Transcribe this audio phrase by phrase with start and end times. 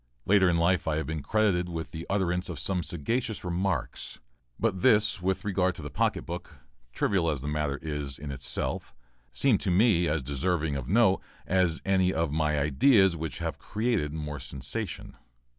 [0.25, 4.17] Later in life I have been credited with the utterance of some sagacious remarks,
[4.59, 6.55] but this with regard to the pocket book,
[6.91, 8.95] trivial as the matter is in itself,
[9.31, 13.59] seems to me quite as deserving of note as any of my ideas which have
[13.59, 15.17] created more sensation.